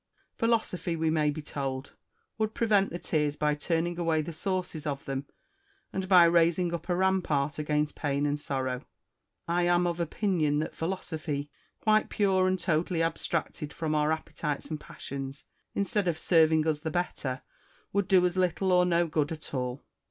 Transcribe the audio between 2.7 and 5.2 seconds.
the tears by turning away the sources of